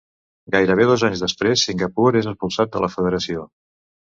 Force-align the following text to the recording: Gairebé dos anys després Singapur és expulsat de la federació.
Gairebé 0.55 0.87
dos 0.91 1.03
anys 1.09 1.21
després 1.25 1.65
Singapur 1.69 2.07
és 2.23 2.31
expulsat 2.33 2.75
de 2.77 2.85
la 2.87 2.91
federació. 2.99 3.47